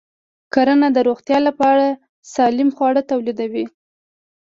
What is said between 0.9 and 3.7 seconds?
د روغتیا لپاره سالم خواړه تولیدوي.